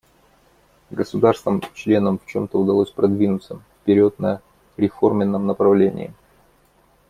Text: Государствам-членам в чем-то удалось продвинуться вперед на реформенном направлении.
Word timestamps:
Государствам-членам 0.89 2.17
в 2.17 2.25
чем-то 2.25 2.57
удалось 2.57 2.89
продвинуться 2.89 3.61
вперед 3.83 4.17
на 4.17 4.41
реформенном 4.75 5.45
направлении. 5.45 6.11